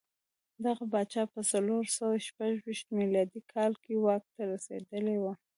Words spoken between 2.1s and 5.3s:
شپږ ویشت میلادي کال کې واک ته رسېدلی و